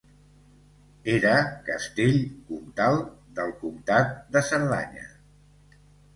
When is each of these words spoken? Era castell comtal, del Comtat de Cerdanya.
Era 1.15 1.33
castell 1.67 2.17
comtal, 2.47 2.99
del 3.41 3.53
Comtat 3.61 4.19
de 4.35 4.45
Cerdanya. 4.51 5.07